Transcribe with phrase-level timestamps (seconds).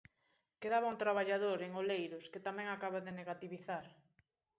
[0.61, 3.85] Quedaba un traballador, en Oleiros, que tamén acaba de negativizar.